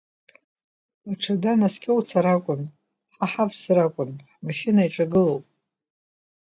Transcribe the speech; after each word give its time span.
Аҽада 1.11 1.53
наскьоуцар 1.59 2.25
акәын, 2.33 2.61
ҳа 3.15 3.25
ҳавсыр 3.33 3.77
акәын, 3.85 4.11
ҳмашьына 4.35 4.81
иаҿагылоп… 4.83 5.43